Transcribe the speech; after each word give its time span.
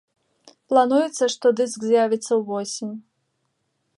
Плануецца, 0.71 1.23
што 1.33 1.45
дыск 1.59 1.85
з'явіцца 1.89 2.31
ўвосень. 2.41 2.95